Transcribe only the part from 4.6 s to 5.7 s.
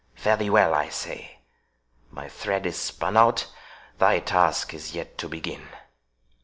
is yet to begin."